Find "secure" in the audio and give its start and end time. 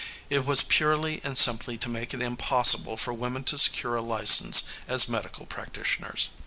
3.59-3.95